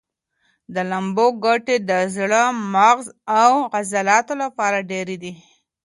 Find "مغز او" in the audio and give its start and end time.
2.73-3.51